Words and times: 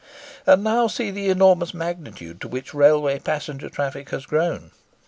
And 0.47 0.63
now 0.63 0.87
see 0.87 1.11
the 1.11 1.29
enormous 1.29 1.75
magnitude 1.75 2.41
to 2.41 2.47
which 2.47 2.73
railway 2.73 3.19
passenger 3.19 3.69
traffic 3.69 4.09
has 4.09 4.25
grown. 4.25 4.71